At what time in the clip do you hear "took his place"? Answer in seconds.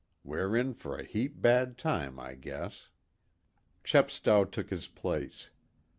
4.45-5.51